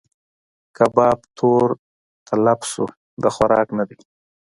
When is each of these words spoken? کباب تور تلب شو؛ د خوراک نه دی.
کباب 0.77 1.19
تور 1.37 1.69
تلب 2.27 2.59
شو؛ 2.71 2.85
د 3.23 3.25
خوراک 3.35 3.67
نه 3.77 3.83
دی. 3.89 3.97